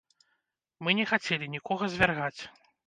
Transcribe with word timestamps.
Мы 0.87 0.95
не 1.01 1.05
хацелі 1.11 1.51
нікога 1.59 1.83
звяргаць. 1.97 2.39